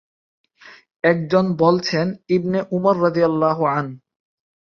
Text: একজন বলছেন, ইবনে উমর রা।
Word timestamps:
একজন 1.03 1.45
বলছেন, 1.55 2.05
ইবনে 2.29 2.59
উমর 2.71 2.95
রা। 3.03 3.85